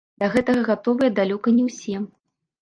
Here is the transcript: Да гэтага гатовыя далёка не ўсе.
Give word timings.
Да 0.21 0.27
гэтага 0.35 0.63
гатовыя 0.69 1.11
далёка 1.19 1.55
не 1.59 1.63
ўсе. 1.69 2.01